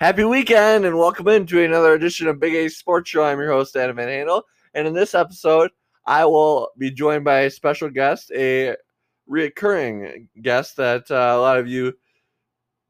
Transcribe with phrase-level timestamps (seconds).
[0.00, 3.22] Happy weekend and welcome into another edition of Big A Sports Show.
[3.22, 4.44] I'm your host, Adam Van Handel.
[4.72, 5.70] And in this episode,
[6.06, 8.76] I will be joined by a special guest, a
[9.26, 11.92] recurring guest that uh, a lot of you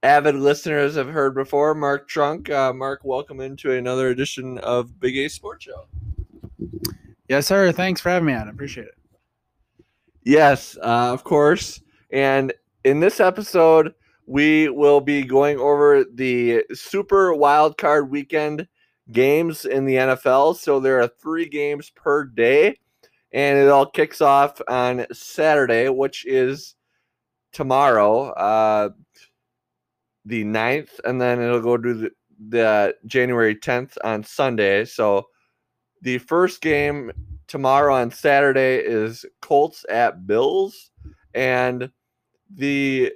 [0.04, 2.48] avid listeners have heard before, Mark Trunk.
[2.48, 5.88] Uh, Mark, welcome into another edition of Big A Sports Show.
[7.28, 7.72] Yes, sir.
[7.72, 8.46] Thanks for having me on.
[8.46, 8.94] I appreciate it.
[10.22, 11.80] Yes, uh, of course.
[12.12, 12.52] And
[12.84, 13.94] in this episode,
[14.30, 18.68] we will be going over the Super Wild Card Weekend
[19.10, 20.54] games in the NFL.
[20.56, 22.78] So there are three games per day,
[23.32, 26.76] and it all kicks off on Saturday, which is
[27.52, 28.90] tomorrow, uh,
[30.26, 32.10] the 9th, and then it'll go to the,
[32.50, 34.84] the January 10th on Sunday.
[34.84, 35.26] So
[36.02, 37.10] the first game
[37.48, 40.92] tomorrow on Saturday is Colts at Bills,
[41.34, 41.90] and
[42.54, 43.12] the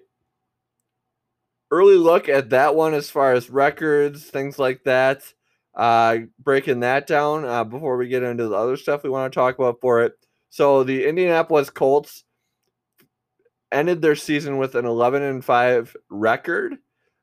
[1.70, 5.22] early look at that one as far as records, things like that.
[5.74, 9.34] Uh, breaking that down uh, before we get into the other stuff we want to
[9.34, 10.12] talk about for it.
[10.50, 12.22] So the Indianapolis Colts
[13.72, 16.76] ended their season with an 11 and 5 record,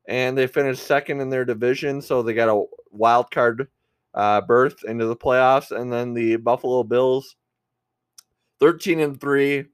[0.07, 2.01] and they finished second in their division.
[2.01, 3.69] So they got a wild card
[4.13, 5.71] uh, berth into the playoffs.
[5.71, 7.35] And then the Buffalo Bills,
[8.59, 9.65] 13 and 3,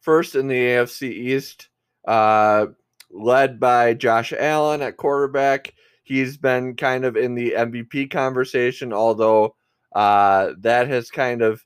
[0.00, 1.68] first in the AFC East.
[2.06, 2.66] Uh,
[3.14, 5.72] led by Josh Allen at quarterback.
[6.02, 9.54] He's been kind of in the MVP conversation, although
[9.94, 11.64] uh, that has kind of,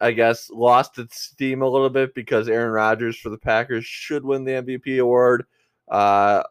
[0.00, 4.24] I guess, lost its steam a little bit because Aaron Rodgers for the Packers should
[4.24, 5.44] win the MVP award.
[5.90, 6.42] Uh,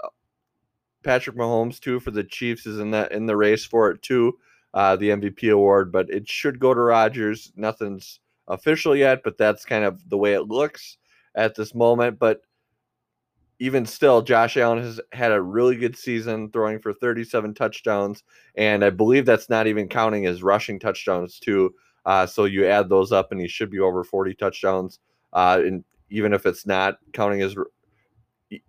[1.04, 4.38] Patrick Mahomes too for the Chiefs is in that in the race for it too,
[4.74, 7.52] uh, the MVP award, but it should go to Rodgers.
[7.56, 10.98] Nothing's official yet, but that's kind of the way it looks
[11.36, 12.20] at this moment.
[12.20, 12.42] But
[13.62, 18.24] even still, Josh Allen has had a really good season, throwing for 37 touchdowns,
[18.56, 21.76] and I believe that's not even counting his rushing touchdowns too.
[22.04, 24.98] Uh, so you add those up, and he should be over 40 touchdowns.
[25.32, 27.56] Uh, and even if it's not counting his,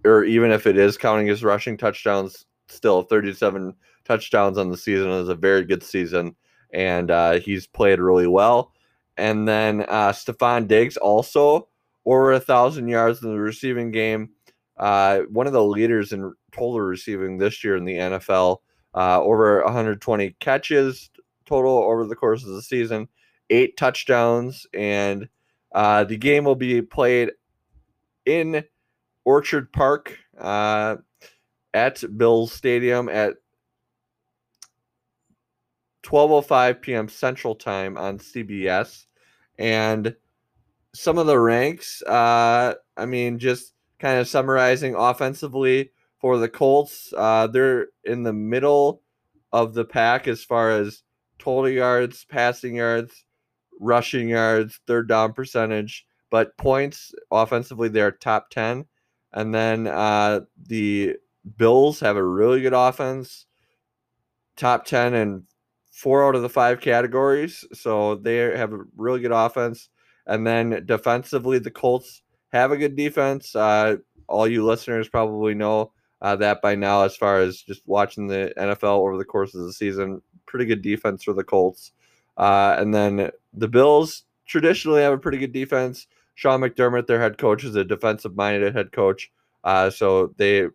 [0.05, 3.75] or even if it is counting his rushing touchdowns, still 37
[4.05, 6.37] touchdowns on the season is a very good season,
[6.75, 8.75] and uh, he's played really well.
[9.16, 11.69] And then uh, Stefon Diggs also
[12.05, 14.28] over a thousand yards in the receiving game
[14.77, 18.59] uh, one of the leaders in total receiving this year in the NFL.
[18.94, 21.10] Uh, over 120 catches
[21.47, 23.09] total over the course of the season,
[23.50, 25.28] eight touchdowns, and
[25.75, 27.33] uh, the game will be played
[28.27, 28.65] in
[29.25, 30.97] Orchard Park uh,
[31.72, 33.34] at Bills Stadium at
[36.03, 37.09] 12:05 p.m.
[37.09, 39.06] Central Time on CBS,
[39.59, 40.15] and
[40.94, 42.03] some of the ranks.
[42.03, 43.72] Uh, I mean, just
[44.03, 49.01] kind of summarizing offensively for the Colts, uh, they're in the middle
[49.53, 51.05] of the pack as far as
[51.39, 53.25] total yards, passing yards,
[53.81, 58.87] rushing yards, third down percentage, but points offensively they're top 10.
[59.33, 61.15] And then uh, the
[61.57, 63.47] Bills have a really good offense,
[64.57, 65.45] top 10 in
[65.93, 67.65] four out of the five categories.
[67.73, 69.91] So they have a really good offense.
[70.27, 73.57] And then defensively, the Colts have a good defense.
[73.57, 73.97] Uh,
[74.29, 78.53] all you listeners probably know uh, that by now, as far as just watching the
[78.57, 80.23] NFL over the course of the season.
[80.47, 81.93] Pretty good defense for the Colts.
[82.37, 86.07] Uh, and then the Bills traditionally have a pretty good defense.
[86.35, 89.31] Sean McDermott, their head coach, is a defensive minded head coach.
[89.65, 90.67] Uh, so they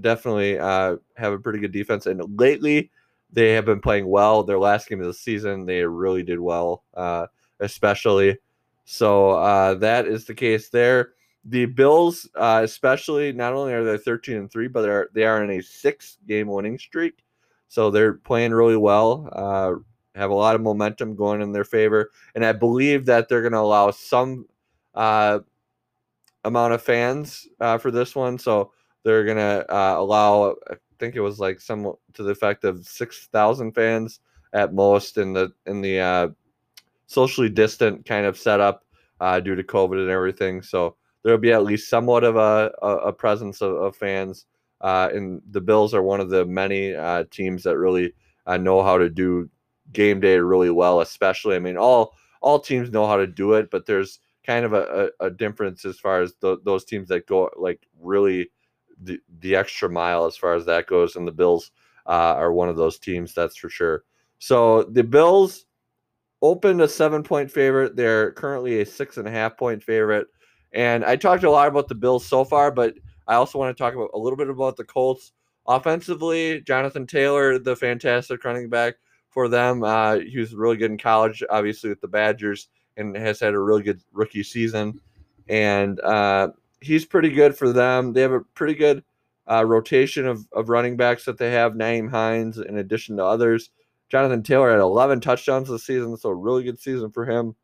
[0.00, 2.06] definitely uh, have a pretty good defense.
[2.06, 2.90] And lately,
[3.32, 4.42] they have been playing well.
[4.42, 7.26] Their last game of the season, they really did well, uh,
[7.60, 8.38] especially.
[8.84, 11.12] So uh, that is the case there
[11.44, 15.42] the Bills, uh, especially, not only are they 13 and three, but they're they are
[15.42, 17.24] in a six game winning streak.
[17.68, 19.28] So they're playing really well.
[19.32, 19.74] Uh,
[20.18, 23.52] have a lot of momentum going in their favor, and I believe that they're going
[23.52, 24.46] to allow some
[24.94, 25.38] uh,
[26.44, 28.38] amount of fans uh, for this one.
[28.38, 28.72] So
[29.04, 32.86] they're going to uh, allow, I think it was like some to the effect of
[32.86, 34.20] six thousand fans
[34.52, 36.28] at most in the in the uh,
[37.06, 38.84] socially distant kind of setup
[39.20, 40.60] uh, due to COVID and everything.
[40.60, 44.46] So there'll be at least somewhat of a, a, presence of, of fans.
[44.80, 48.14] Uh, and the Bills are one of the many uh, teams that really
[48.46, 49.48] uh, know how to do
[49.92, 51.00] game day really well.
[51.00, 54.72] Especially, I mean, all all teams know how to do it, but there's kind of
[54.72, 58.50] a, a, a difference as far as those teams that go like really
[59.02, 61.16] the, the extra mile as far as that goes.
[61.16, 61.70] And the Bills
[62.06, 64.04] uh, are one of those teams, that's for sure.
[64.38, 65.66] So the Bills
[66.42, 67.96] opened a seven point favorite.
[67.96, 70.28] They're currently a six and a half point favorite.
[70.72, 72.94] And I talked a lot about the Bills so far, but
[73.26, 75.32] I also want to talk about a little bit about the Colts
[75.66, 78.96] offensively, Jonathan Taylor, the fantastic running back
[79.30, 79.82] for them.
[79.82, 83.58] Uh, he was really good in college, obviously with the Badgers, and has had a
[83.58, 85.00] really good rookie season.
[85.48, 86.50] And uh,
[86.80, 88.12] he's pretty good for them.
[88.12, 89.04] They have a pretty good
[89.50, 91.74] uh, rotation of, of running backs that they have.
[91.74, 93.70] Nyheim Hines, in addition to others.
[94.08, 97.54] Jonathan Taylor had 11 touchdowns this season, so a really good season for him.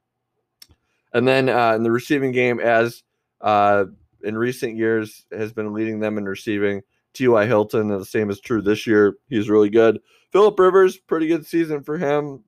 [1.17, 3.03] And then uh, in the receiving game, as
[3.41, 3.87] uh,
[4.23, 6.83] in recent years has been leading them in receiving.
[7.15, 7.47] T.Y.
[7.47, 9.17] Hilton, the same is true this year.
[9.31, 9.99] He's really good.
[10.31, 12.45] Philip Rivers, pretty good season for him.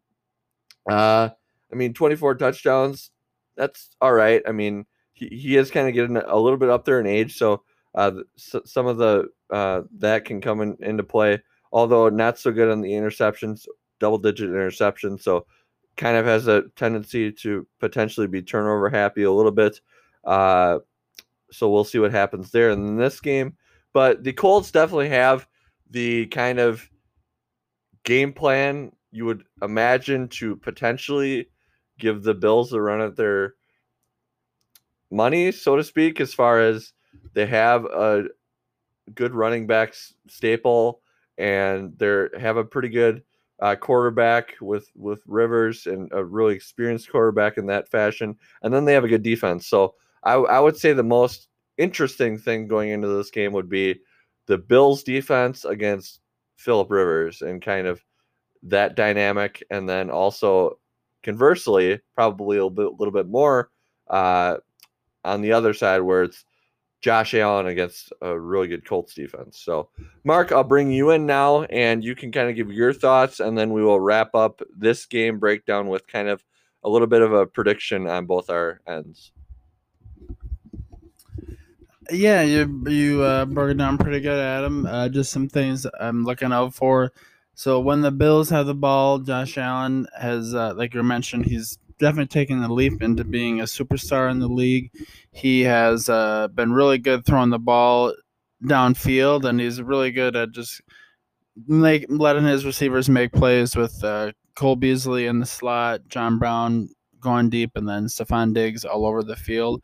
[0.86, 1.30] Uh,
[1.72, 3.10] I mean, 24 touchdowns.
[3.56, 4.42] That's all right.
[4.46, 7.38] I mean, he, he is kind of getting a little bit up there in age,
[7.38, 7.62] so
[7.94, 11.40] uh, some of the uh, that can come in, into play.
[11.72, 13.66] Although not so good on the interceptions,
[13.98, 15.22] double digit interceptions.
[15.22, 15.46] So
[15.98, 19.80] kind of has a tendency to potentially be turnover happy a little bit.
[20.24, 20.78] Uh,
[21.50, 23.56] so we'll see what happens there in this game.
[23.92, 25.46] But the Colts definitely have
[25.90, 26.88] the kind of
[28.04, 31.48] game plan you would imagine to potentially
[31.98, 33.54] give the Bills a run at their
[35.10, 36.92] money, so to speak, as far as
[37.32, 38.24] they have a
[39.14, 41.00] good running backs staple
[41.38, 43.22] and they have a pretty good
[43.60, 48.84] uh, quarterback with with Rivers and a really experienced quarterback in that fashion, and then
[48.84, 49.66] they have a good defense.
[49.66, 54.00] So I, I would say the most interesting thing going into this game would be
[54.46, 56.20] the Bills defense against
[56.56, 58.02] Philip Rivers and kind of
[58.62, 60.78] that dynamic, and then also
[61.22, 63.70] conversely, probably a little bit, little bit more
[64.08, 64.56] uh,
[65.24, 66.44] on the other side where it's
[67.00, 69.60] Josh Allen against a really good Colts defense.
[69.60, 69.90] So,
[70.24, 73.56] Mark, I'll bring you in now, and you can kind of give your thoughts, and
[73.56, 76.44] then we will wrap up this game breakdown with kind of
[76.82, 79.32] a little bit of a prediction on both our ends.
[82.10, 84.86] Yeah, you you uh, broke it down pretty good, Adam.
[84.86, 87.12] Uh, just some things I'm looking out for.
[87.54, 91.78] So when the Bills have the ball, Josh Allen has, uh, like you mentioned, he's
[91.98, 94.90] definitely taken the leap into being a superstar in the league.
[95.30, 98.14] He has uh, been really good throwing the ball
[98.64, 100.80] downfield, and he's really good at just
[101.66, 106.88] make letting his receivers make plays with uh, Cole Beasley in the slot, John Brown
[107.20, 109.82] going deep, and then Stefon Diggs all over the field.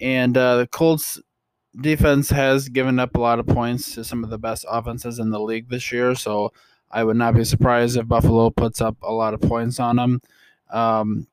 [0.00, 1.20] And uh, the Colts
[1.80, 5.30] defense has given up a lot of points to some of the best offenses in
[5.30, 6.14] the league this year.
[6.14, 6.52] So
[6.90, 10.20] I would not be surprised if Buffalo puts up a lot of points on them.
[10.70, 11.26] Um,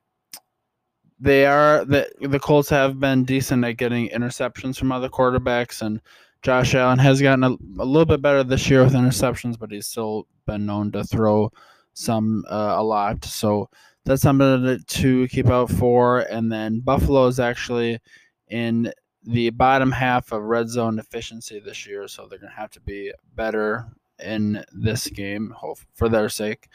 [1.21, 6.01] they are the the Colts have been decent at getting interceptions from other quarterbacks, and
[6.41, 9.85] Josh Allen has gotten a, a little bit better this year with interceptions, but he's
[9.85, 11.51] still been known to throw
[11.94, 13.23] some uh, a lot.
[13.23, 13.69] So
[14.03, 16.21] that's something to keep out for.
[16.21, 18.00] And then Buffalo is actually
[18.47, 18.91] in
[19.23, 22.81] the bottom half of red zone efficiency this year, so they're going to have to
[22.81, 23.85] be better
[24.23, 25.53] in this game
[25.94, 26.68] for their sake.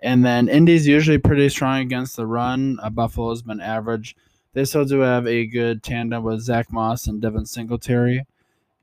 [0.00, 2.78] And then Indy's usually pretty strong against the run.
[2.82, 4.16] Uh, Buffalo's been average.
[4.52, 8.26] They still do have a good tandem with Zach Moss and Devin Singletary.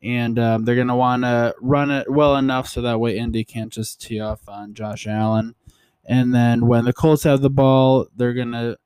[0.02, 3.44] And um, they're going to want to run it well enough so that way Indy
[3.44, 5.56] can't just tee off on Josh Allen.
[6.06, 8.78] And then when the Colts have the ball, they're going to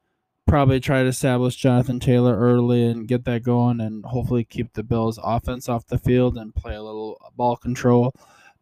[0.47, 4.83] probably try to establish Jonathan Taylor early and get that going and hopefully keep the
[4.83, 8.13] Bills offense off the field and play a little ball control.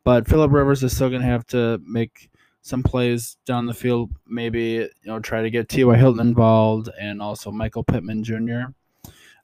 [0.04, 2.30] But Philip Rivers is still going to have to make
[2.62, 5.96] some plays down the field, maybe you know try to get T.Y.
[5.98, 8.74] Hilton involved and also Michael Pittman Jr.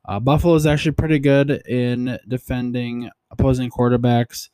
[0.05, 4.49] Uh, Buffalo is actually pretty good in defending opposing quarterbacks.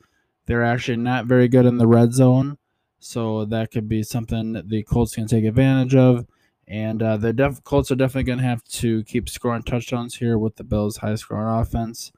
[0.46, 2.58] They're actually not very good in the red zone,
[3.00, 6.26] so that could be something the Colts can take advantage of.
[6.68, 10.38] And uh, the def- Colts are definitely going to have to keep scoring touchdowns here
[10.38, 12.12] with the Bills' high scoring offense.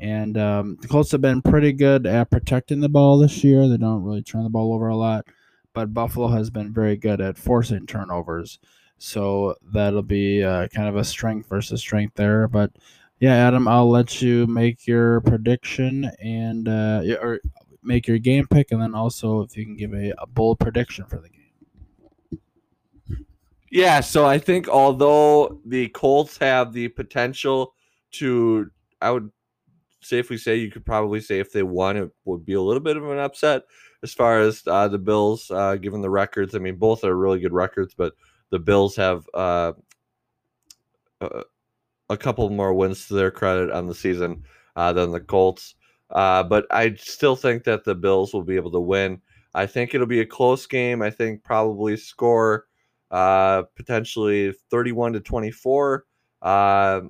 [0.00, 3.68] And um, the Colts have been pretty good at protecting the ball this year.
[3.68, 5.26] They don't really turn the ball over a lot,
[5.74, 8.58] but Buffalo has been very good at forcing turnovers.
[8.96, 12.48] So that'll be uh, kind of a strength versus strength there.
[12.48, 12.72] But
[13.18, 17.40] yeah, Adam, I'll let you make your prediction and uh, or
[17.82, 21.04] make your game pick, and then also if you can give a, a bold prediction
[21.04, 22.40] for the game.
[23.70, 27.74] Yeah, so I think although the Colts have the potential
[28.12, 29.30] to, I would
[30.02, 32.96] safely say you could probably say if they won, it would be a little bit
[32.96, 33.62] of an upset
[34.02, 36.54] as far as uh, the Bills, uh, given the records.
[36.54, 38.14] I mean, both are really good records, but
[38.50, 39.72] the Bills have uh,
[41.20, 41.42] a,
[42.08, 44.44] a, couple more wins to their credit on the season
[44.76, 45.74] uh, than the Colts.
[46.10, 49.20] Uh, but I still think that the Bills will be able to win.
[49.54, 51.02] I think it'll be a close game.
[51.02, 52.66] I think probably score
[53.10, 56.04] uh, potentially 31 to 24,
[56.42, 57.00] uh,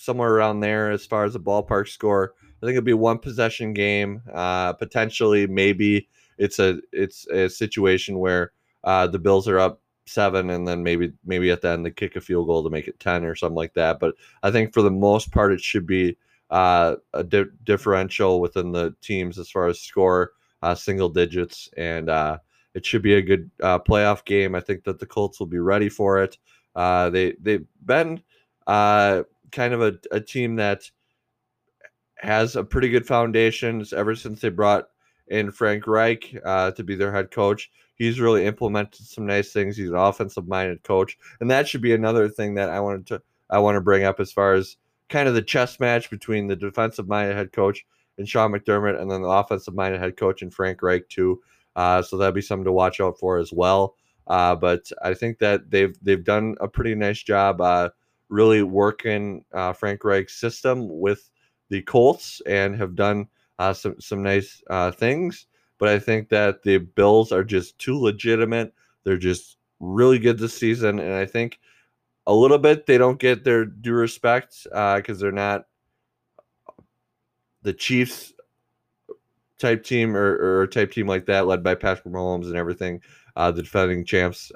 [0.00, 2.34] somewhere around there as far as the ballpark score.
[2.40, 4.22] I think it'll be one possession game.
[4.32, 8.52] Uh, potentially, maybe it's a it's a situation where
[8.84, 12.16] uh, the Bills are up seven, and then maybe maybe at the end they kick
[12.16, 14.00] a field goal to make it ten or something like that.
[14.00, 16.16] But I think for the most part, it should be
[16.50, 22.10] uh, a di- differential within the teams as far as score, uh, single digits, and
[22.10, 22.38] uh,
[22.74, 24.54] it should be a good uh, playoff game.
[24.54, 26.38] I think that the Colts will be ready for it.
[26.74, 28.22] Uh, they they've been
[28.66, 30.90] uh, kind of a, a team that
[32.16, 34.88] has a pretty good foundation ever since they brought
[35.28, 37.70] in Frank Reich uh, to be their head coach.
[37.94, 39.76] He's really implemented some nice things.
[39.76, 43.22] He's an offensive minded coach, and that should be another thing that I wanted to
[43.50, 44.76] I want to bring up as far as
[45.08, 47.84] kind of the chess match between the defensive minded head coach
[48.16, 51.42] and Sean McDermott, and then the offensive minded head coach and Frank Reich too.
[51.76, 53.96] Uh, so that'd be something to watch out for as well.
[54.26, 57.90] Uh, but I think that they've they've done a pretty nice job, uh,
[58.30, 61.30] really working uh, Frank Reich's system with
[61.68, 65.46] the Colts and have done uh, some some nice uh, things.
[65.78, 68.72] But I think that the Bills are just too legitimate.
[69.04, 71.58] They're just really good this season, and I think
[72.26, 75.66] a little bit they don't get their due respect because they're not
[77.62, 78.32] the Chiefs
[79.58, 83.00] type team or, or type team like that, led by Patrick Mahomes and everything,
[83.36, 84.50] uh, the defending champs.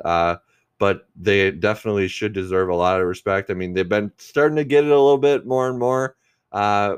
[0.84, 3.48] But they definitely should deserve a lot of respect.
[3.48, 6.14] I mean, they've been starting to get it a little bit more and more.
[6.52, 6.96] Uh,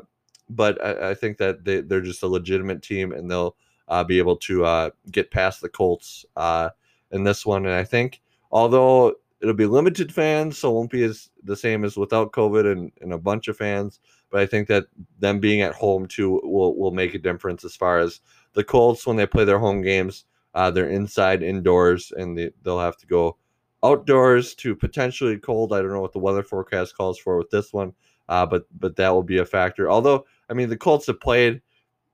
[0.51, 3.55] but I, I, think that they, they're just a legitimate team and they'll
[3.87, 6.71] uh, be able to uh, get past the Colts uh,
[7.13, 7.65] in this one.
[7.65, 11.85] And I think, although it'll be limited fans, so it won't be as the same
[11.85, 14.01] as without COVID and, and a bunch of fans,
[14.33, 14.87] but I think that
[15.21, 18.21] them being at home too will will make a difference as far as
[18.55, 20.25] the Colts when they play their home games.
[20.55, 23.37] Uh, they're inside, indoors, and they, they'll have to go
[23.85, 25.73] outdoors to potentially cold.
[25.73, 27.93] I don't know what the weather forecast calls for with this one,
[28.29, 29.91] uh, but but that will be a factor.
[29.91, 31.61] Although I mean the Colts have played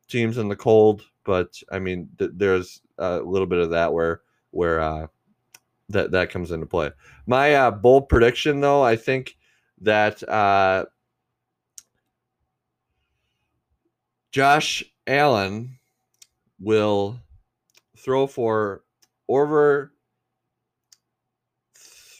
[0.09, 4.23] teams in the cold, but I mean th- there's a little bit of that where
[4.51, 5.07] where uh,
[5.89, 6.91] that that comes into play.
[7.27, 9.37] My uh, bold prediction, though, I think
[9.81, 10.87] that uh,
[14.33, 15.79] Josh Allen
[16.61, 17.21] will
[17.97, 18.83] throw for
[19.29, 19.93] over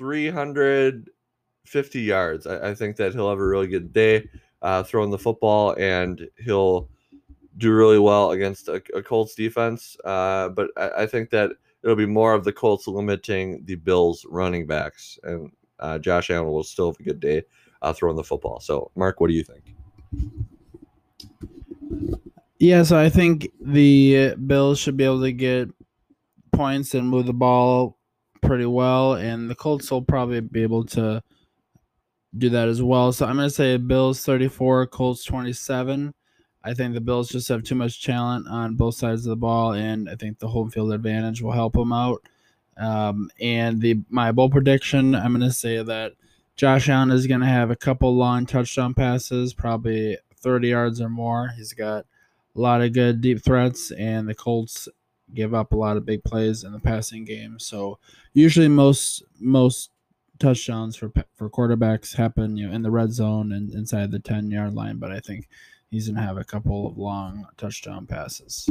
[0.03, 2.49] 350 yards.
[2.49, 4.29] I, I, think that he'll have a really good day
[4.61, 6.89] uh, throwing the football, and he'll
[7.57, 9.97] do really well against a, a Colts defense.
[10.05, 11.53] Uh, but I, I, think that
[11.85, 16.49] it'll be more of the Colts limiting the Bills' running backs, and uh, Josh Allen
[16.49, 17.45] will still have a good day
[17.83, 18.59] uh, throwing the football.
[18.59, 19.77] So, Mark, what do you think?
[22.59, 25.69] Yeah, so I think the Bills should be able to get
[26.53, 27.99] points and move the ball
[28.43, 31.23] pretty well, and the Colts will probably be able to
[32.37, 33.13] do that as well.
[33.13, 36.15] So I'm going to say Bills 34, Colts 27.
[36.65, 39.73] I think the Bills just have too much talent on both sides of the ball,
[39.73, 42.23] and I think the home field advantage will help them out.
[42.77, 46.13] Um, and the my bowl prediction, I'm going to say that
[46.57, 51.09] Josh Allen is going to have a couple long touchdown passes, probably 30 yards or
[51.09, 51.53] more.
[51.57, 52.07] He's got
[52.55, 54.89] a lot of good deep threats, and the Colts
[55.35, 57.59] give up a lot of big plays in the passing game.
[57.59, 57.99] So
[58.33, 59.91] usually most most
[60.39, 64.51] touchdowns for for quarterbacks happen you know in the red zone and inside the 10
[64.51, 65.49] yard line but i think
[65.89, 68.69] he's gonna have a couple of long touchdown passes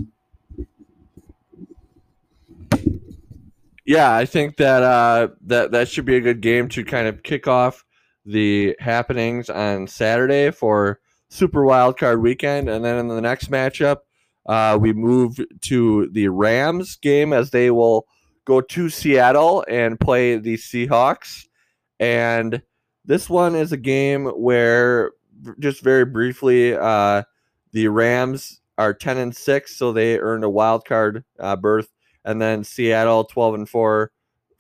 [3.86, 7.24] yeah i think that uh that that should be a good game to kind of
[7.24, 7.86] kick off
[8.26, 11.00] the happenings on saturday for
[11.32, 14.00] Super Wild Card Weekend, and then in the next matchup,
[14.46, 18.08] uh, we move to the Rams game as they will
[18.46, 21.46] go to Seattle and play the Seahawks.
[22.00, 22.62] And
[23.06, 25.12] this one is a game where,
[25.60, 27.24] just very briefly, uh,
[27.72, 31.90] the Rams are 10 and 6, so they earned a wild card uh, berth.
[32.26, 34.12] And then Seattle 12 and 4,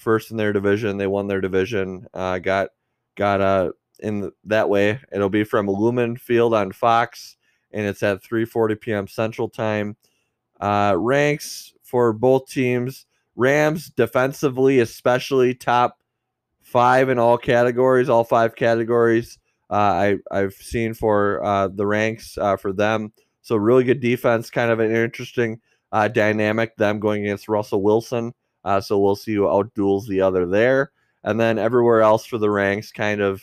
[0.01, 0.97] first in their division.
[0.97, 2.69] They won their division, uh, got
[3.15, 4.99] got a in that way.
[5.11, 7.37] It'll be from Lumen Field on Fox,
[7.73, 9.07] and it's at 3:40 p.m.
[9.07, 9.95] Central Time.
[10.59, 16.01] Uh, ranks for both teams: Rams defensively, especially top
[16.61, 19.39] five in all categories, all five categories.
[19.69, 23.13] Uh, I I've seen for uh, the ranks uh, for them.
[23.41, 25.59] So really good defense, kind of an interesting
[25.91, 26.75] uh, dynamic.
[26.77, 28.33] Them going against Russell Wilson.
[28.63, 30.91] Uh, so we'll see who outduels the other there.
[31.23, 33.41] And then everywhere else for the ranks, kind of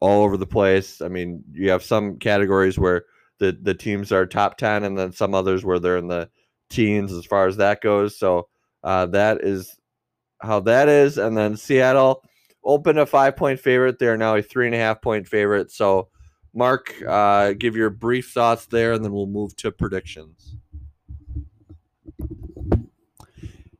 [0.00, 1.00] all over the place.
[1.00, 3.04] I mean, you have some categories where
[3.38, 6.28] the the teams are top 10 and then some others where they're in the
[6.70, 8.18] teens as far as that goes.
[8.18, 8.48] So
[8.82, 9.76] uh, that is
[10.40, 11.18] how that is.
[11.18, 12.22] And then Seattle
[12.64, 13.98] opened a five point favorite.
[13.98, 15.70] They're now a three and a half point favorite.
[15.70, 16.08] So
[16.54, 20.56] Mark, uh, give your brief thoughts there, and then we'll move to predictions.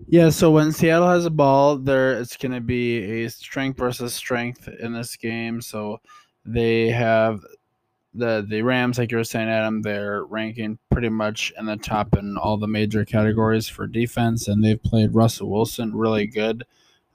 [0.07, 4.15] Yeah, so when Seattle has a ball, there it's going to be a strength versus
[4.15, 5.61] strength in this game.
[5.61, 6.01] So
[6.45, 7.41] they have
[8.13, 9.83] the the Rams, like you were saying, Adam.
[9.83, 14.63] They're ranking pretty much in the top in all the major categories for defense, and
[14.63, 16.65] they've played Russell Wilson really good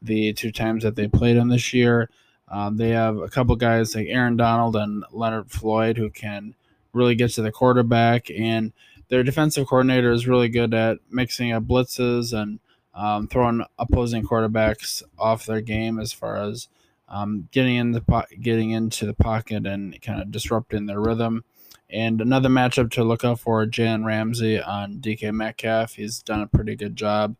[0.01, 2.09] the two times that they played him this year.
[2.49, 6.55] Um, they have a couple guys like Aaron Donald and Leonard Floyd who can
[6.93, 8.73] really get to the quarterback, and
[9.09, 12.59] their defensive coordinator is really good at mixing up blitzes and
[12.99, 16.67] um, throwing opposing quarterbacks off their game as far as
[17.07, 21.45] um, getting in the po- getting into the pocket and kind of disrupting their rhythm.
[21.89, 25.93] And another matchup to look out for: Jalen Ramsey on DK Metcalf.
[25.93, 27.37] He's done a pretty good job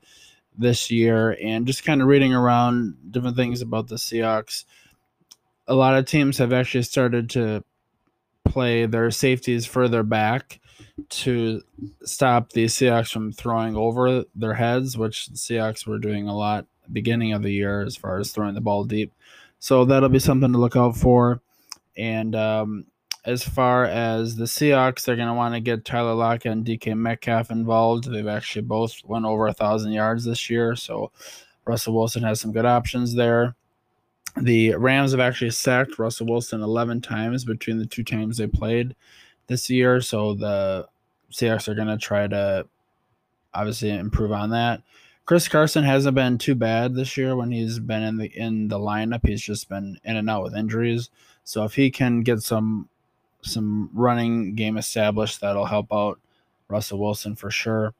[0.57, 4.63] this year, and just kind of reading around different things about the Seahawks.
[5.67, 7.65] A lot of teams have actually started to
[8.45, 10.61] play their safeties further back
[11.09, 11.61] to
[12.03, 16.65] stop the Seahawks from throwing over their heads, which the Seahawks were doing a lot
[16.91, 19.13] beginning of the year as far as throwing the ball deep.
[19.59, 21.41] So that'll be something to look out for.
[21.97, 22.85] And um,
[23.25, 26.95] as far as the Seahawks, they're going to want to get Tyler Lockett and DK
[26.97, 28.11] Metcalf involved.
[28.11, 31.11] They've actually both went over a thousand yards this year, so
[31.65, 33.55] Russell Wilson has some good options there.
[34.41, 38.95] The Rams have actually sacked Russell Wilson 11 times between the two times they played
[39.49, 40.87] this year, so the
[41.31, 42.65] Seahawks are going to try to
[43.53, 44.81] obviously improve on that.
[45.25, 48.79] Chris Carson hasn't been too bad this year when he's been in the in the
[48.79, 49.27] lineup.
[49.27, 51.09] He's just been in and out with injuries.
[51.43, 52.89] So if he can get some
[53.41, 56.19] some running game established, that'll help out
[56.67, 57.93] Russell Wilson for sure.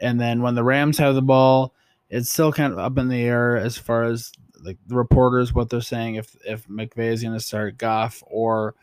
[0.00, 1.72] And then when the Rams have the ball,
[2.10, 4.32] it's still kind of up in the air as far as
[4.64, 8.74] like the reporters what they're saying if if McVay is going to start Goff or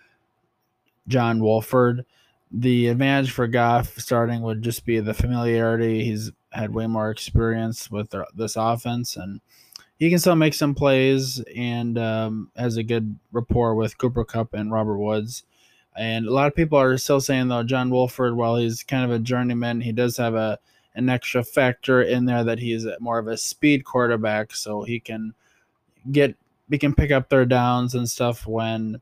[1.08, 2.06] John Wolford.
[2.52, 6.04] The advantage for Goff starting would just be the familiarity.
[6.04, 9.40] He's had way more experience with this offense, and
[9.98, 14.54] he can still make some plays and um, has a good rapport with Cooper Kupp
[14.54, 15.44] and Robert Woods.
[15.96, 19.12] And a lot of people are still saying though John Wolford, while he's kind of
[19.12, 20.60] a journeyman, he does have a
[20.94, 25.34] an extra factor in there that he's more of a speed quarterback, so he can
[26.12, 26.36] get
[26.70, 29.02] he can pick up third downs and stuff when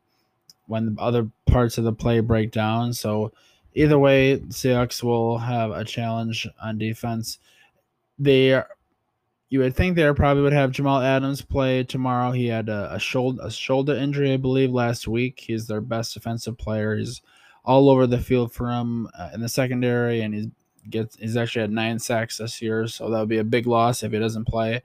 [0.70, 2.94] when the other parts of the play break down.
[2.94, 3.34] So
[3.74, 7.40] either way, Seahawks will have a challenge on defense.
[8.18, 8.62] They
[9.50, 12.32] you would think they probably would have Jamal Adams play tomorrow.
[12.32, 15.40] He had a, a shoulder a shoulder injury, I believe, last week.
[15.40, 16.96] He's their best defensive player.
[16.96, 17.22] He's
[17.66, 20.48] all over the field for him uh, in the secondary, and he's
[20.90, 24.04] gets he's actually had nine sacks this year, so that would be a big loss
[24.04, 24.82] if he doesn't play.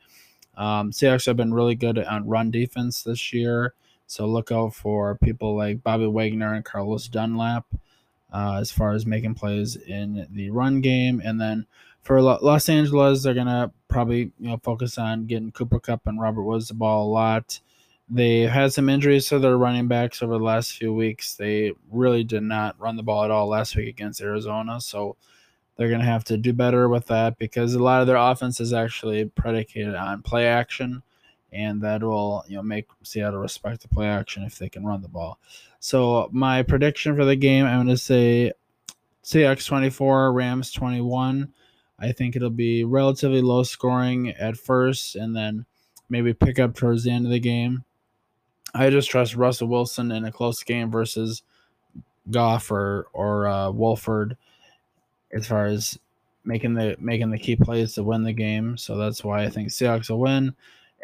[0.57, 3.75] Um, Seahawks have been really good on run defense this year.
[4.07, 7.67] So look out for people like Bobby Wagner and Carlos Dunlap
[8.33, 11.23] uh, as far as making plays in the run game.
[11.25, 11.67] And then
[12.03, 16.43] for Los Angeles, they're gonna probably you know focus on getting Cooper Kupp and Robert
[16.43, 17.61] Woods the ball a lot.
[18.11, 21.35] They've had some injuries to their running backs over the last few weeks.
[21.35, 25.17] They really did not run the ball at all last week against Arizona, so
[25.77, 28.73] they're to have to do better with that because a lot of their offense is
[28.73, 31.03] actually predicated on play action
[31.55, 35.03] and that will you know make Seattle respect the play action if they can run
[35.03, 35.38] the ball.
[35.81, 38.53] So my prediction for the game, I'm going to say
[39.23, 41.53] Seahawks 24, Rams 21.
[41.99, 45.64] I think it'll be relatively low scoring at first, and then
[46.09, 47.85] maybe pick up towards the end of the game.
[48.75, 51.43] I just trust Russell Wilson in a close game versus
[52.31, 54.37] Goff or or uh, Wolford
[55.33, 55.99] as far as
[56.45, 58.77] making the making the key plays to win the game.
[58.77, 60.55] So that's why I think Seahawks will win.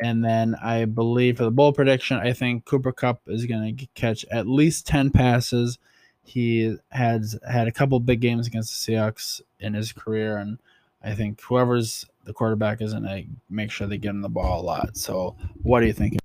[0.03, 3.87] And then I believe for the bowl prediction, I think Cooper Kupp is going to
[3.95, 5.79] catch at least 10 passes.
[6.25, 10.59] He has had a couple big games against the Seahawks in his career, and
[11.03, 14.61] I think whoever's the quarterback is going to make sure they get him the ball
[14.61, 14.97] a lot.
[14.97, 16.19] So, what do you think?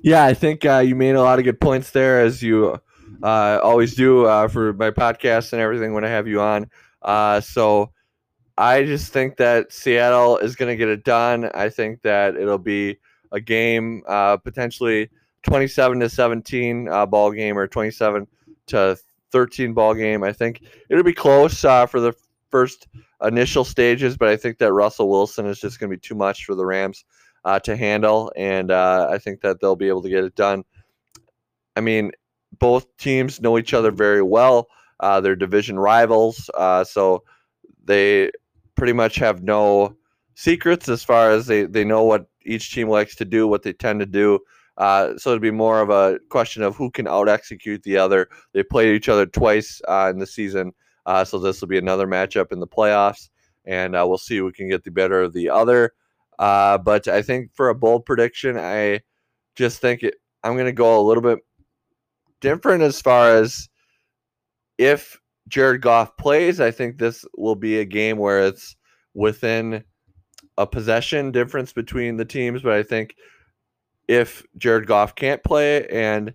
[0.00, 2.80] Yeah, I think uh, you made a lot of good points there, as you
[3.22, 6.70] uh, always do uh, for my podcast and everything when I have you on.
[7.02, 7.92] Uh, so,
[8.58, 11.48] I just think that Seattle is going to get it done.
[11.54, 12.98] I think that it'll be
[13.30, 15.10] a game, uh, potentially
[15.44, 18.26] 27 to 17 uh, ball game or 27
[18.66, 18.98] to
[19.30, 20.24] 13 ball game.
[20.24, 22.12] I think it'll be close uh, for the
[22.50, 22.88] first
[23.22, 26.44] initial stages, but I think that Russell Wilson is just going to be too much
[26.44, 27.04] for the Rams
[27.44, 30.64] uh, to handle, and uh, I think that they'll be able to get it done.
[31.76, 32.10] I mean,
[32.58, 34.66] both teams know each other very well.
[34.98, 36.50] Uh, they're division rivals,
[36.82, 37.22] so
[37.84, 38.32] they
[38.78, 39.94] pretty much have no
[40.36, 43.72] secrets as far as they, they know what each team likes to do, what they
[43.72, 44.38] tend to do.
[44.76, 48.28] Uh, so it'd be more of a question of who can out execute the other.
[48.52, 50.72] They played each other twice uh, in the season,
[51.06, 53.30] uh, so this will be another matchup in the playoffs,
[53.64, 55.92] and uh, we'll see who can get the better of the other.
[56.38, 59.00] Uh, but I think for a bold prediction, I
[59.56, 60.14] just think it,
[60.44, 61.40] I'm going to go a little bit
[62.40, 63.68] different as far as
[64.78, 66.60] if Jared Goff plays.
[66.60, 68.76] I think this will be a game where it's
[69.14, 69.82] within
[70.56, 73.14] a possession difference between the teams, but I think
[74.06, 76.32] if Jared Goff can't play and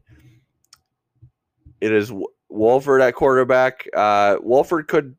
[1.81, 2.13] it is
[2.49, 5.15] Wolford at quarterback, uh, Wolford could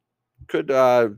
[0.48, 1.08] could uh,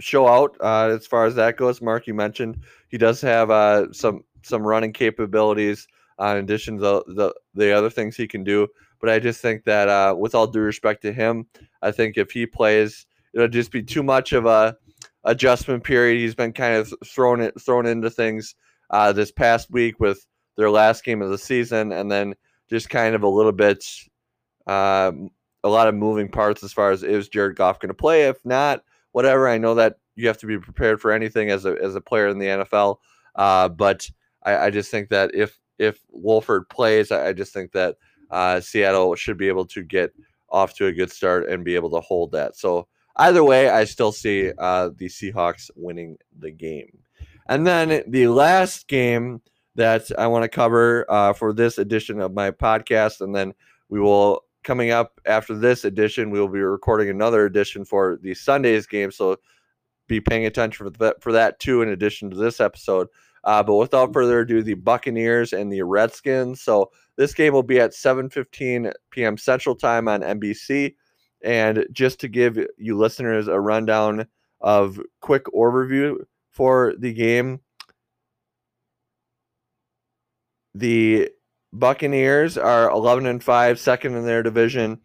[0.00, 1.80] show out uh, as far as that goes.
[1.80, 5.86] Mark, you mentioned he does have uh, some some running capabilities
[6.20, 8.66] uh, in addition to the, the, the other things he can do.
[9.00, 11.46] But I just think that uh, with all due respect to him,
[11.82, 14.76] I think if he plays, it'll just be too much of a
[15.24, 16.18] adjustment period.
[16.18, 18.54] He's been kind of thrown it thrown into things
[18.90, 22.34] uh, this past week with their last game of the season, and then
[22.68, 23.84] just kind of a little bit,
[24.66, 25.12] uh,
[25.64, 28.24] a lot of moving parts as far as is Jared Goff going to play?
[28.24, 28.82] If not,
[29.12, 29.48] whatever.
[29.48, 32.28] I know that you have to be prepared for anything as a as a player
[32.28, 32.96] in the NFL,
[33.36, 34.08] uh, but
[34.42, 37.96] I, I, just think that if if Wolford plays, I, I just think that
[38.30, 40.12] uh, Seattle should be able to get
[40.50, 42.56] off to a good start and be able to hold that.
[42.56, 46.98] So either way, I still see uh, the Seahawks winning the game.
[47.48, 49.40] And then the last game
[49.74, 53.54] that I want to cover uh, for this edition of my podcast, and then
[53.88, 58.34] we will coming up after this edition, we will be recording another edition for the
[58.34, 59.10] Sundays game.
[59.10, 59.38] So
[60.08, 63.08] be paying attention for that for that too, in addition to this episode.
[63.44, 66.60] Uh, but without further ado, the Buccaneers and the Redskins.
[66.60, 69.36] So this game will be at 7:15 p.m.
[69.36, 70.94] Central Time on NBC.
[71.44, 74.26] And just to give you listeners a rundown
[74.60, 76.16] of quick overview
[76.50, 77.60] for the game,
[80.74, 81.28] the
[81.72, 85.00] Buccaneers are 11 and 5, second in their division,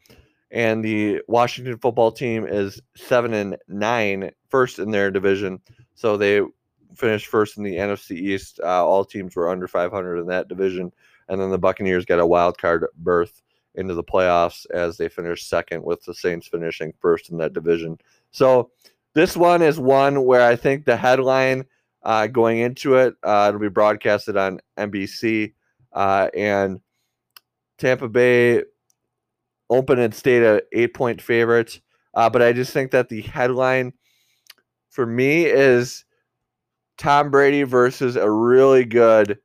[0.52, 5.60] and the Washington football team is 7 and 9, first in their division.
[5.96, 6.42] So they
[6.96, 8.60] finished first in the NFC East.
[8.64, 10.92] Uh, all teams were under 500 in that division,
[11.30, 13.42] and then the Buccaneers get a wild card berth
[13.76, 17.98] into the playoffs as they finish second, with the Saints finishing first in that division.
[18.32, 18.72] So
[19.14, 21.66] this one is one where I think the headline
[22.04, 25.54] uh, going into it, uh, it'll be broadcasted on NBC,
[25.94, 26.82] uh, and
[27.78, 28.64] Tampa Bay
[29.70, 31.80] open and stayed a eight point favorite.
[32.14, 33.94] Uh, but I just think that the headline
[34.90, 36.06] for me is
[36.98, 39.40] Tom Brady versus a really good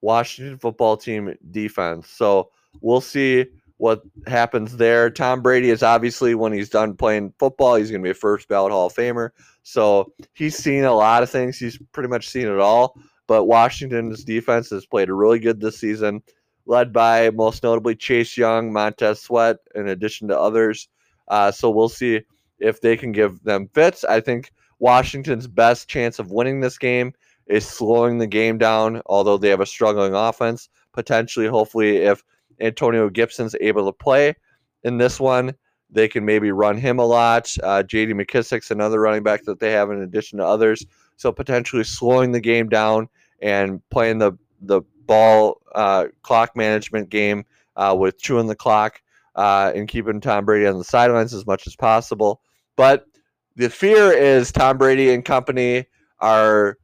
[0.00, 2.08] Washington football team defense.
[2.08, 3.46] So we'll see
[3.78, 5.10] what happens there.
[5.10, 8.48] Tom Brady is obviously, when he's done playing football, he's going to be a first
[8.48, 9.30] ballot Hall of Famer.
[9.62, 11.58] So he's seen a lot of things.
[11.58, 12.98] He's pretty much seen it all.
[13.26, 16.22] But Washington's defense has played really good this season,
[16.64, 20.88] led by most notably Chase Young, Montez Sweat, in addition to others.
[21.28, 22.20] Uh, so we'll see
[22.60, 24.04] if they can give them fits.
[24.04, 27.12] I think Washington's best chance of winning this game
[27.46, 30.68] is slowing the game down, although they have a struggling offense.
[30.92, 32.22] Potentially, hopefully, if
[32.60, 34.34] Antonio Gibson's able to play
[34.82, 35.54] in this one,
[35.90, 37.54] they can maybe run him a lot.
[37.62, 40.84] Uh, JD McKissic's another running back that they have in addition to others.
[41.16, 43.08] So potentially slowing the game down
[43.40, 47.44] and playing the the ball uh, clock management game
[47.76, 49.00] uh, with chewing the clock
[49.36, 52.40] uh, and keeping Tom Brady on the sidelines as much as possible.
[52.74, 53.06] But
[53.54, 55.86] the fear is Tom Brady and company
[56.18, 56.78] are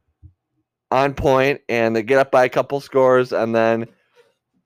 [0.93, 3.87] on point and they get up by a couple scores and then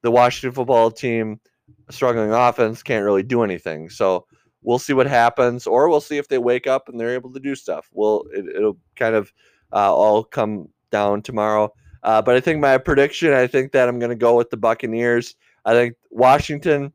[0.01, 1.39] the Washington football team
[1.89, 3.89] struggling offense can't really do anything.
[3.89, 4.27] So
[4.61, 7.39] we'll see what happens or we'll see if they wake up and they're able to
[7.39, 7.87] do stuff.
[7.93, 9.31] Well, it, will kind of
[9.71, 11.73] uh, all come down tomorrow.
[12.03, 14.57] Uh, but I think my prediction, I think that I'm going to go with the
[14.57, 15.35] Buccaneers.
[15.63, 16.91] I think Washington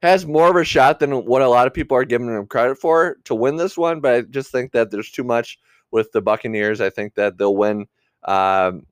[0.00, 2.78] has more of a shot than what a lot of people are giving them credit
[2.78, 4.00] for to win this one.
[4.00, 5.58] But I just think that there's too much
[5.90, 6.80] with the Buccaneers.
[6.80, 7.86] I think that they'll win
[8.24, 8.86] um,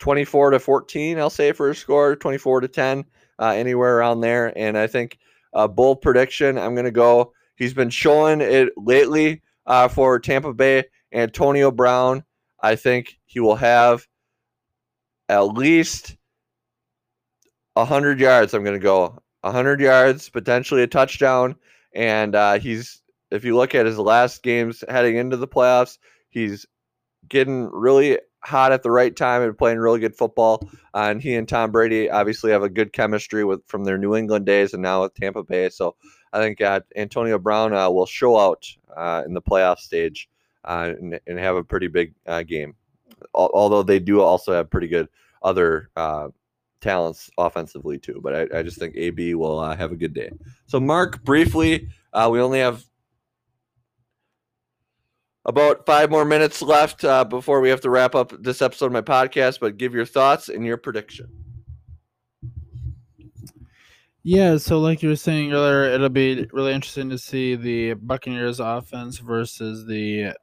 [0.00, 3.04] 24 to 14, I'll say for a score, 24 to 10,
[3.38, 4.56] uh, anywhere around there.
[4.56, 5.18] And I think
[5.52, 7.32] a bold prediction, I'm going to go.
[7.56, 10.84] He's been showing it lately uh, for Tampa Bay.
[11.12, 12.24] Antonio Brown,
[12.62, 14.06] I think he will have
[15.28, 16.16] at least
[17.74, 18.54] 100 yards.
[18.54, 21.56] I'm going to go 100 yards, potentially a touchdown.
[21.94, 22.99] And uh, he's,
[23.30, 26.66] if you look at his last games heading into the playoffs, he's
[27.28, 30.68] getting really hot at the right time and playing really good football.
[30.94, 34.16] Uh, and he and Tom Brady obviously have a good chemistry with from their New
[34.16, 35.68] England days and now with Tampa Bay.
[35.68, 35.96] So
[36.32, 38.66] I think uh, Antonio Brown uh, will show out
[38.96, 40.28] uh, in the playoff stage
[40.64, 42.74] uh, and, and, have a pretty big uh, game.
[43.34, 45.08] Although they do also have pretty good
[45.42, 45.90] other
[46.80, 48.20] talents offensively too.
[48.22, 50.30] But I, I just think AB will have a good day.
[50.66, 52.84] So, Mark, briefly, we only have
[55.44, 58.92] about five more minutes left uh, before we have to wrap up this episode of
[58.92, 59.60] my podcast.
[59.60, 61.28] But give your thoughts and your prediction.
[64.22, 68.60] Yeah, so like you were saying earlier, it'll be really interesting to see the Buccaneers
[68.60, 70.34] offense versus the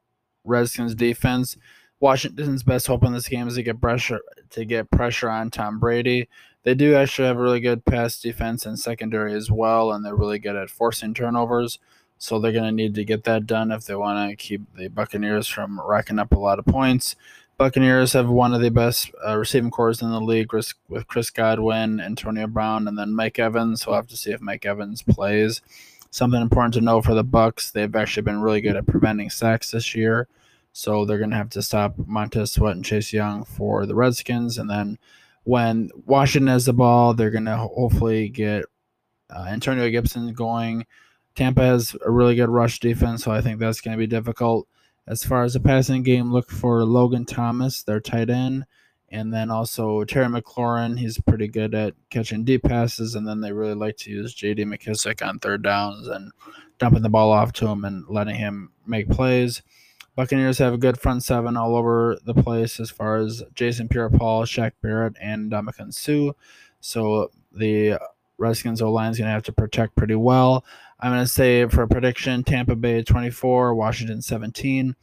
[0.42, 1.56] Redskins defense.
[2.00, 5.78] Washington's best hope in this game is to get pressure to get pressure on Tom
[5.78, 6.28] Brady.
[6.64, 10.38] They do actually have really good pass defense and secondary as well, and they're really
[10.38, 11.78] good at forcing turnovers.
[12.18, 14.88] So they're going to need to get that done if they want to keep the
[14.88, 17.14] Buccaneers from racking up a lot of points.
[17.56, 21.30] Buccaneers have one of the best uh, receiving corps in the league with, with Chris
[21.30, 23.84] Godwin, Antonio Brown, and then Mike Evans.
[23.84, 25.60] We'll have to see if Mike Evans plays.
[26.10, 29.72] Something important to know for the Bucks: they've actually been really good at preventing sacks
[29.72, 30.28] this year,
[30.72, 34.56] so they're going to have to stop Montez Sweat and Chase Young for the Redskins.
[34.56, 34.96] And then
[35.42, 38.66] when Washington has the ball, they're going to hopefully get
[39.34, 40.86] uh, Antonio Gibson going.
[41.38, 44.66] Tampa has a really good rush defense, so I think that's going to be difficult.
[45.06, 48.66] As far as the passing game, look for Logan Thomas, their tight end,
[49.08, 50.98] and then also Terry McLaurin.
[50.98, 54.64] He's pretty good at catching deep passes, and then they really like to use J.D.
[54.64, 56.32] McKissic on third downs and
[56.80, 59.62] dumping the ball off to him and letting him make plays.
[60.16, 64.42] Buccaneers have a good front seven all over the place as far as Jason Pierre-Paul,
[64.42, 66.32] Shaq Barrett, and Ndamukong Suh.
[66.80, 68.00] So the
[68.38, 70.64] Redskins O line is going to have to protect pretty well.
[71.00, 74.96] I'm going to say for a prediction Tampa Bay 24, Washington 17.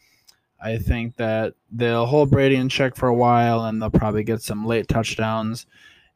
[0.61, 4.41] I think that they'll hold Brady in check for a while and they'll probably get
[4.41, 5.67] some late touchdowns.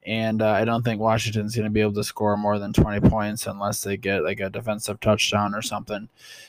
[0.06, 3.10] And uh, I don't think Washington's going to be able to score more than 20
[3.10, 6.08] points unless they get like a defensive touchdown or something.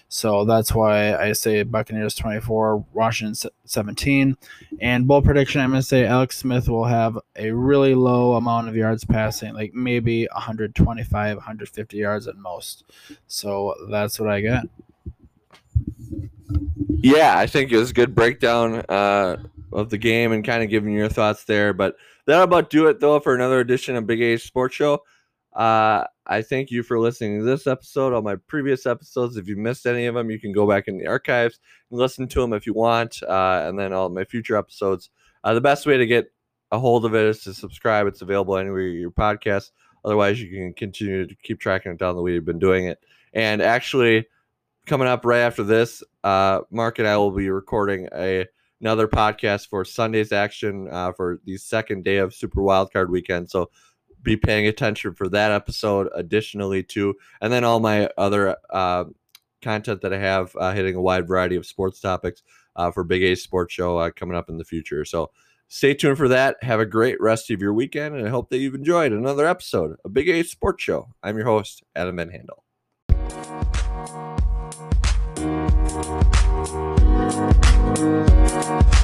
[0.08, 4.36] So that's why I say Buccaneers 24, Washington 17.
[4.80, 8.68] And bold prediction, I'm going to say Alex Smith will have a really low amount
[8.68, 12.84] of yards passing, like maybe 125, 150 yards at most.
[13.26, 14.66] So that's what I got.
[17.02, 19.36] Yeah, I think it was a good breakdown uh,
[19.72, 21.72] of the game and kind of giving your thoughts there.
[21.72, 25.02] But that'll about do it, though, for another edition of Big A Sports Show.
[25.54, 28.12] Uh, I thank you for listening to this episode.
[28.12, 30.96] All my previous episodes, if you missed any of them, you can go back in
[30.96, 31.58] the archives
[31.90, 33.22] and listen to them if you want.
[33.22, 35.10] Uh, and then all my future episodes.
[35.42, 36.32] Uh, the best way to get
[36.70, 38.06] a hold of it is to subscribe.
[38.06, 39.70] It's available anywhere your podcast.
[40.04, 42.98] Otherwise, you can continue to keep tracking it down the way you've been doing it.
[43.32, 44.26] And actually,
[44.86, 48.46] coming up right after this, uh, Mark and I will be recording a
[48.80, 53.50] another podcast for Sunday's action uh, for the second day of Super Wildcard Weekend.
[53.50, 53.70] So
[54.22, 56.08] be paying attention for that episode.
[56.14, 59.04] Additionally, too, and then all my other uh,
[59.62, 62.42] content that I have uh, hitting a wide variety of sports topics
[62.76, 65.04] uh, for Big A Sports Show uh, coming up in the future.
[65.04, 65.30] So
[65.68, 66.56] stay tuned for that.
[66.62, 69.96] Have a great rest of your weekend, and I hope that you've enjoyed another episode
[70.04, 71.08] of Big A Sports Show.
[71.22, 72.64] I'm your host, Adam Van Handel.
[78.00, 78.99] Música